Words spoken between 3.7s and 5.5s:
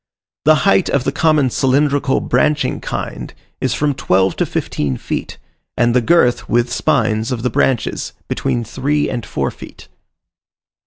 from twelve to fifteen feet,